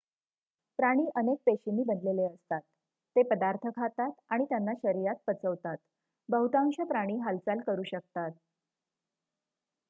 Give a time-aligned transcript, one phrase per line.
[0.79, 2.61] प्राणी अनेक पेशींनी बनलेले असतात
[3.15, 5.77] ते पदार्थ खातात आणि त्यांना शरीरात पचवतात
[6.29, 8.31] बहुतांश प्राणी हालचाल करू शकतात